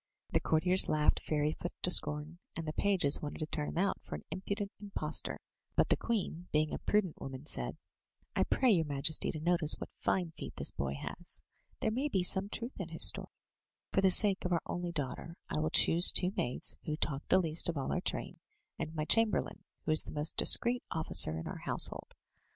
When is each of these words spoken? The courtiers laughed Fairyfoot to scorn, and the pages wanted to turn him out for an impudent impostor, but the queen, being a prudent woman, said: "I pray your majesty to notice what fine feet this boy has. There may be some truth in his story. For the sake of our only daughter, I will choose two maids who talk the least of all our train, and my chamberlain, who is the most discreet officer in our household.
The 0.31 0.39
courtiers 0.39 0.89
laughed 0.89 1.19
Fairyfoot 1.19 1.73
to 1.83 1.91
scorn, 1.91 2.39
and 2.55 2.67
the 2.67 2.73
pages 2.73 3.21
wanted 3.21 3.37
to 3.37 3.45
turn 3.45 3.67
him 3.69 3.77
out 3.77 4.01
for 4.01 4.15
an 4.15 4.23
impudent 4.31 4.71
impostor, 4.81 5.39
but 5.75 5.89
the 5.89 5.95
queen, 5.95 6.47
being 6.51 6.73
a 6.73 6.79
prudent 6.79 7.21
woman, 7.21 7.45
said: 7.45 7.77
"I 8.35 8.45
pray 8.45 8.71
your 8.71 8.85
majesty 8.85 9.29
to 9.29 9.39
notice 9.39 9.75
what 9.77 9.91
fine 9.99 10.31
feet 10.31 10.55
this 10.55 10.71
boy 10.71 10.95
has. 10.95 11.41
There 11.81 11.91
may 11.91 12.07
be 12.07 12.23
some 12.23 12.49
truth 12.49 12.79
in 12.79 12.89
his 12.89 13.03
story. 13.07 13.29
For 13.93 14.01
the 14.01 14.09
sake 14.09 14.43
of 14.43 14.51
our 14.51 14.61
only 14.65 14.91
daughter, 14.91 15.35
I 15.51 15.59
will 15.59 15.69
choose 15.69 16.11
two 16.11 16.31
maids 16.35 16.77
who 16.85 16.97
talk 16.97 17.21
the 17.27 17.37
least 17.37 17.69
of 17.69 17.77
all 17.77 17.91
our 17.93 18.01
train, 18.01 18.39
and 18.79 18.95
my 18.95 19.05
chamberlain, 19.05 19.65
who 19.85 19.91
is 19.91 20.01
the 20.05 20.11
most 20.11 20.35
discreet 20.35 20.81
officer 20.89 21.37
in 21.37 21.45
our 21.45 21.59
household. 21.59 22.15